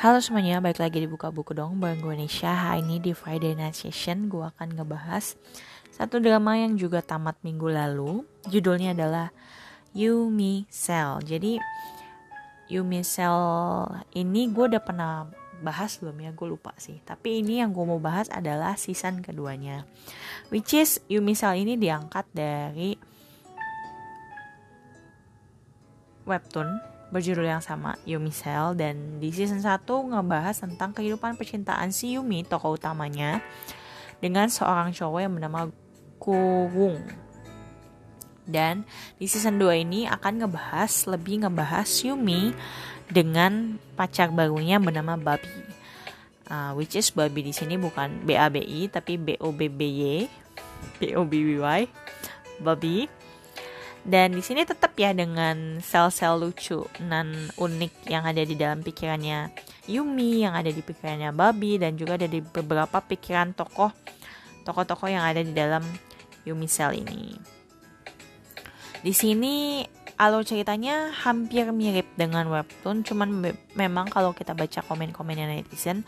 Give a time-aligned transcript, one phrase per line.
[0.00, 2.48] Halo semuanya, balik lagi di Buka Buku dong bareng gue Nisha.
[2.48, 5.36] Hari ini di Friday Night Session gue akan ngebahas
[5.92, 8.24] satu drama yang juga tamat minggu lalu.
[8.48, 9.28] Judulnya adalah
[9.92, 11.60] Yumi Cell Jadi
[12.72, 13.36] Yumi Cell
[14.16, 15.28] ini gue udah pernah
[15.60, 16.32] bahas belum ya?
[16.32, 16.98] Gue lupa sih.
[17.04, 19.84] Tapi ini yang gue mau bahas adalah season keduanya.
[20.48, 22.96] Which is Yumi Cell ini diangkat dari
[26.26, 32.16] webtoon berjudul yang sama Yumi Cell dan di season 1 ngebahas tentang kehidupan percintaan si
[32.16, 33.44] Yumi tokoh utamanya
[34.18, 35.68] dengan seorang cowok yang bernama
[36.16, 37.02] Kuwung
[38.48, 38.82] dan
[39.22, 42.50] di season 2 ini akan ngebahas lebih ngebahas Yumi
[43.06, 45.70] dengan pacar barunya bernama Babi.
[46.52, 49.70] Uh, which is Babi di sini bukan B A B I tapi B O B
[49.70, 50.26] B Y.
[50.98, 51.80] B O B B Y.
[52.58, 53.06] Babi
[54.02, 59.54] dan di sini tetap ya dengan sel-sel lucu dan unik yang ada di dalam pikirannya
[59.86, 63.94] Yumi, yang ada di pikirannya Babi dan juga ada di beberapa pikiran tokoh
[64.66, 65.82] tokoh-tokoh yang ada di dalam
[66.42, 67.38] Yumi Cell ini.
[69.02, 69.82] Di sini
[70.18, 76.06] alur ceritanya hampir mirip dengan webtoon, cuman me memang kalau kita baca komen-komennya netizen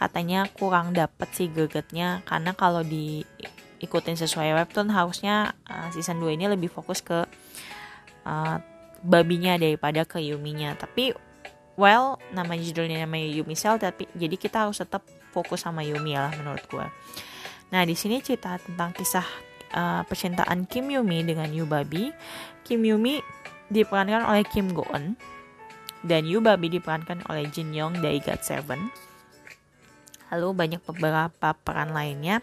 [0.00, 3.20] katanya kurang dapet sih gegetnya karena kalau di
[3.80, 7.24] ikutin sesuai webtoon harusnya uh, season 2 ini lebih fokus ke
[8.28, 8.56] uh,
[9.00, 10.76] babinya daripada ke Yuminya.
[10.76, 11.16] Tapi
[11.80, 15.00] well nama judulnya namanya Yumi Cell tapi jadi kita harus tetap
[15.32, 16.84] fokus sama Yumi lah menurut gue
[17.72, 19.24] nah di sini cerita tentang kisah
[19.74, 22.10] uh, percintaan Kim Yumi dengan Yu Babi.
[22.66, 23.18] Kim Yumi
[23.70, 25.14] diperankan oleh Kim Go Eun
[26.06, 28.90] dan Yu Babi diperankan oleh Jin Yong dari God Seven
[30.30, 32.40] lalu banyak beberapa peran lainnya.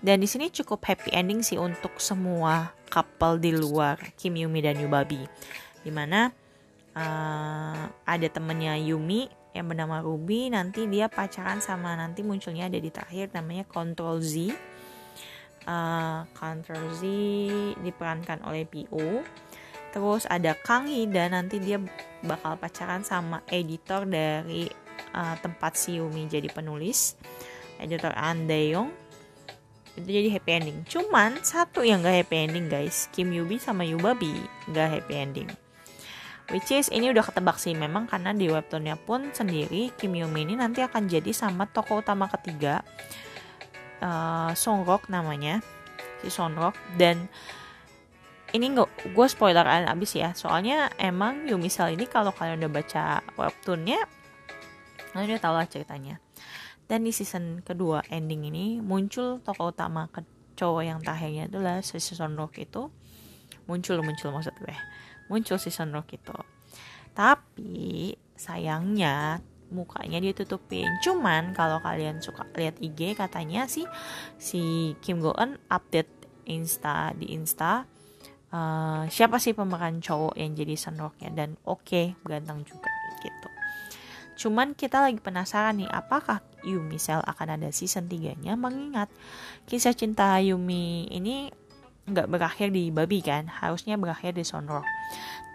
[0.00, 4.78] Dan di sini cukup happy ending sih untuk semua couple di luar Kim Yumi dan
[4.78, 5.26] Yubabi
[5.84, 6.32] di mana
[6.96, 10.50] uh, ada temennya Yumi yang bernama Ruby.
[10.50, 14.50] Nanti dia pacaran sama nanti munculnya ada di terakhir namanya Control Z.
[15.64, 17.02] Uh, Control Z
[17.80, 19.24] diperankan oleh PO
[19.94, 21.78] terus ada Kang dan nanti dia
[22.26, 24.66] bakal pacaran sama editor dari
[25.14, 27.14] uh, tempat si Yumi jadi penulis.
[27.78, 28.90] Editor Andeyong
[29.94, 30.78] itu jadi happy ending.
[30.90, 33.06] Cuman satu yang gak happy ending guys.
[33.14, 34.34] Kim Yubi sama Yubabi
[34.74, 35.50] gak happy ending.
[36.52, 37.72] Which is ini udah ketebak sih.
[37.72, 42.26] Memang karena di webtoonnya pun sendiri Kim Yumi ini nanti akan jadi sama tokoh utama
[42.28, 42.82] ketiga.
[44.02, 45.62] Uh, Songrok namanya.
[46.20, 47.30] Si Songrok dan
[48.54, 50.34] ini nggak gue spoileran abis ya.
[50.34, 53.04] Soalnya emang Yumi Sal ini kalau kalian udah baca
[53.38, 54.23] webtoonnya
[55.14, 56.18] Nah udah tau lah ceritanya.
[56.84, 60.20] Dan di season kedua ending ini muncul tokoh utama ke
[60.58, 61.96] cowok yang terakhirnya adalah si
[62.36, 62.90] Rock itu.
[63.64, 64.76] Muncul muncul maksud gue.
[65.32, 66.36] Muncul si Rock itu.
[67.14, 69.40] Tapi sayangnya
[69.72, 70.90] mukanya ditutupin.
[71.00, 73.88] Cuman kalau kalian suka lihat IG katanya sih
[74.36, 76.10] si Kim Go Eun update
[76.44, 77.88] Insta di Insta
[78.52, 81.30] uh, siapa sih pemeran cowok yang jadi Rocknya?
[81.32, 82.92] Dan oke okay, ganteng juga
[83.24, 83.53] gitu
[84.44, 88.60] Cuman kita lagi penasaran nih, apakah Yumi Cell akan ada season 3-nya?
[88.60, 89.08] Mengingat
[89.64, 91.48] kisah cinta Yumi ini
[92.04, 94.84] nggak berakhir di babi kan, harusnya berakhir di Sonro.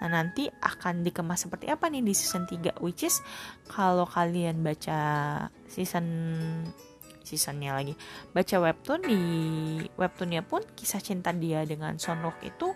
[0.02, 3.22] Nah nanti akan dikemas seperti apa nih di season 3 Which is
[3.70, 4.98] kalau kalian baca
[5.68, 6.08] season
[7.20, 8.00] seasonnya lagi
[8.32, 9.22] Baca webtoon di
[10.00, 12.72] webtoonnya pun kisah cinta dia dengan Sonrok itu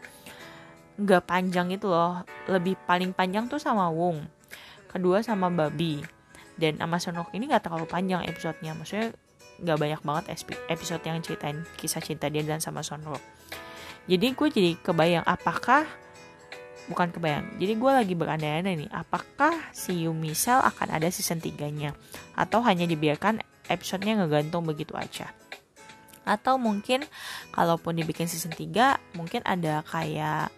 [0.99, 4.42] nggak panjang itu loh Lebih paling panjang tuh sama Wong
[4.93, 5.99] kedua sama babi.
[6.53, 8.77] Dan Amazon Rock ini gak terlalu panjang episodenya.
[8.77, 9.09] Maksudnya
[9.61, 10.25] gak banyak banget
[10.69, 13.17] episode yang ceritain kisah cinta dia dan sama Sonro
[14.09, 15.87] jadi gue jadi kebayang apakah
[16.91, 21.55] bukan kebayang jadi gue lagi berandai-andai nih apakah si Yumi Cell akan ada season 3
[21.71, 21.95] nya
[22.35, 23.39] atau hanya dibiarkan
[23.71, 25.31] episodenya ngegantung begitu aja?
[26.27, 27.07] Atau mungkin
[27.55, 30.51] kalaupun dibikin season 3 mungkin ada kayak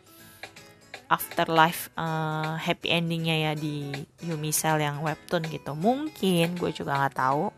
[1.08, 3.94] afterlife uh, happy endingnya ya di
[4.26, 5.78] Yumi Cell yang webtoon gitu.
[5.78, 7.50] Mungkin gue juga nggak tahu.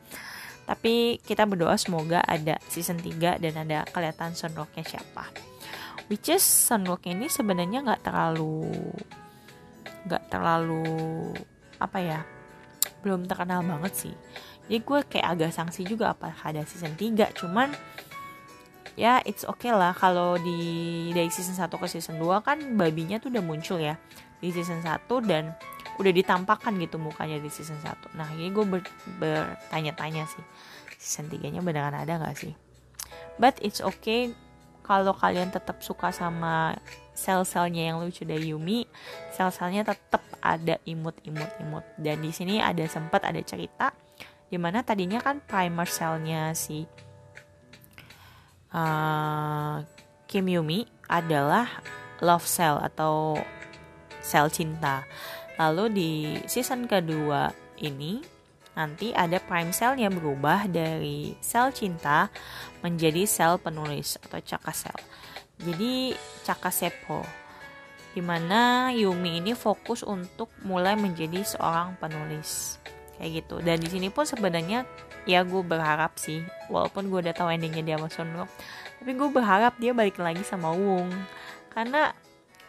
[0.67, 5.31] Tapi kita berdoa semoga ada season 3 dan ada kelihatan Sunrocknya siapa.
[6.11, 8.67] Which is Sunrock ini sebenarnya nggak terlalu
[10.07, 10.83] nggak terlalu
[11.79, 12.19] apa ya
[13.03, 14.15] belum terkenal banget sih.
[14.67, 17.71] Jadi gue kayak agak sanksi juga apa ada season 3 cuman
[18.97, 23.29] ya it's okay lah kalau di dari season 1 ke season 2 kan babinya tuh
[23.29, 23.95] udah muncul ya
[24.41, 25.53] di season 1 dan
[26.01, 28.81] udah ditampakkan gitu mukanya di season 1 nah ini gue ber,
[29.21, 30.41] bertanya-tanya sih
[30.97, 32.53] season 3 nya beneran ada gak sih?
[33.37, 34.33] But it's okay
[34.81, 36.73] kalau kalian tetap suka sama
[37.13, 38.89] sel-selnya yang lucu dari Yumi
[39.31, 41.85] sel-selnya tetap ada imut-imut-imut.
[42.01, 43.93] Dan di sini ada sempat ada cerita
[44.47, 46.87] di mana tadinya kan primer selnya si
[48.71, 49.83] uh,
[50.27, 51.67] Kim Yumi adalah
[52.19, 53.39] love cell atau
[54.19, 55.07] sel cinta.
[55.59, 56.11] Lalu di
[56.45, 57.49] season kedua
[57.79, 58.21] ini
[58.77, 62.29] nanti ada prime cellnya berubah dari sel cinta
[62.85, 64.97] menjadi sel penulis atau caka sel
[65.57, 66.13] jadi
[66.45, 67.25] Caka Sepo
[68.13, 72.81] di mana Yumi ini fokus untuk mulai menjadi seorang penulis
[73.17, 73.59] kayak gitu.
[73.61, 74.85] Dan di sini pun sebenarnya
[75.27, 78.51] ya gue berharap sih walaupun gue udah tahu endingnya dia sama Sunrook
[78.97, 81.09] tapi gue berharap dia balik lagi sama Wung.
[81.73, 82.13] Karena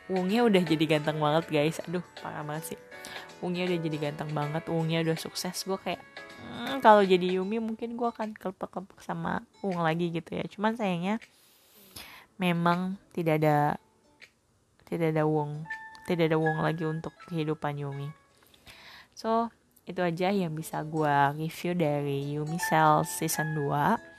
[0.08, 1.80] Wungnya udah jadi ganteng banget guys.
[1.84, 2.78] Aduh parah banget sih.
[3.44, 5.64] Wungnya udah jadi ganteng banget Wungnya udah sukses.
[5.68, 6.00] Gue kayak
[6.44, 10.44] hmm, kalau jadi Yumi mungkin gue akan kelepek-kelepek sama Wung lagi gitu ya.
[10.48, 11.20] Cuman sayangnya
[12.40, 13.76] memang tidak ada
[14.88, 15.68] tidak ada wong
[16.08, 18.08] tidak ada wong lagi untuk kehidupan Yumi.
[19.12, 19.52] So
[19.88, 24.18] itu aja yang bisa gue review dari Yumi Cell season 2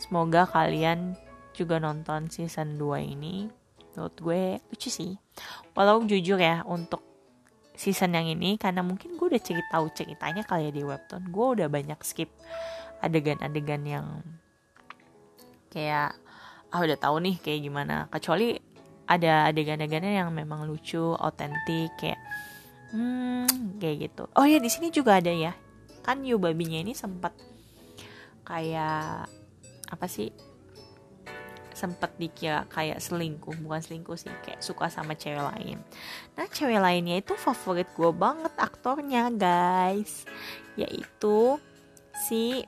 [0.00, 1.14] semoga kalian
[1.52, 3.52] juga nonton season 2 ini.
[3.92, 4.42] Menurut gue
[4.72, 5.20] lucu sih.
[5.76, 7.04] Walau jujur ya untuk
[7.76, 11.68] season yang ini karena mungkin gue udah cerita ceritanya kali ya di webtoon gue udah
[11.72, 12.28] banyak skip
[13.00, 14.06] adegan-adegan yang
[15.72, 16.12] kayak
[16.68, 18.08] ah udah tahu nih kayak gimana.
[18.08, 18.56] Kecuali
[19.10, 22.20] ada adegan-adegannya yang memang lucu otentik kayak
[22.90, 24.24] hmm kayak gitu.
[24.36, 25.54] Oh ya di sini juga ada ya.
[26.04, 27.34] Kan Yubabinya ini sempat
[28.44, 29.30] kayak
[29.90, 30.30] apa sih
[31.70, 35.80] sempat dikira kayak selingkuh bukan selingkuh sih kayak suka sama cewek lain.
[36.36, 40.28] Nah cewek lainnya itu favorit gue banget aktornya guys.
[40.76, 41.56] Yaitu
[42.28, 42.60] si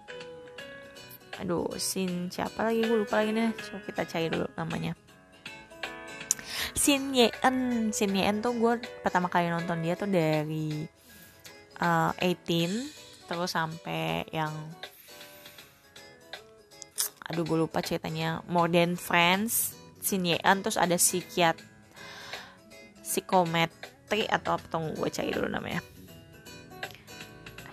[1.37, 2.87] aduh sin siapa lagi?
[2.89, 3.53] Gue lupa lagi nih.
[3.53, 4.97] Coba kita cari dulu namanya
[6.83, 10.83] Sin Yeen Sin Yeen tuh gue pertama kali nonton dia tuh dari
[11.79, 14.51] uh, 18 terus sampai yang
[17.31, 21.55] aduh gue lupa ceritanya More Than Friends Sin Yeen terus ada psikiat
[23.07, 25.87] psikometri atau apa tuh gue cari dulu namanya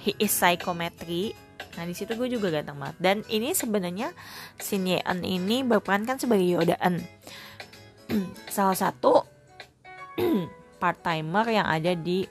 [0.05, 1.33] He is Psychometry
[1.79, 2.97] Nah di situ gue juga ganteng banget.
[2.99, 4.11] Dan ini sebenarnya
[4.59, 6.99] Shin Yeon ini berperan kan sebagai Yodaan.
[8.55, 9.21] Salah satu
[10.81, 12.25] part timer yang ada di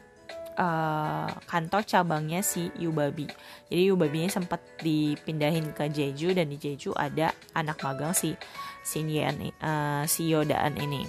[0.58, 3.30] uh, kantor cabangnya si Yubabi.
[3.70, 8.34] Jadi Yubabinya sempat dipindahin ke Jeju dan di Jeju ada anak magang si
[8.88, 11.06] Yeon, uh, si Yodaan ini.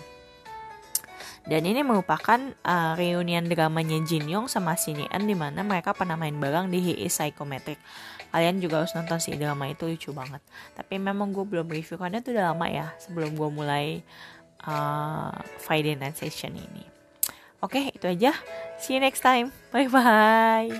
[1.49, 6.13] Dan ini merupakan uh, reunian dramanya Jin Yong sama Shin Yeon di mana mereka pernah
[6.13, 7.81] main bareng di He is Psychometric
[8.29, 10.41] kalian juga harus nonton sih drama itu lucu banget
[10.77, 14.05] tapi memang gue belum review karena itu udah lama ya sebelum gue mulai
[14.65, 16.85] uh, Friday Night Session ini.
[17.59, 18.31] Oke okay, itu aja.
[18.79, 19.51] See you next time.
[19.75, 20.71] Bye bye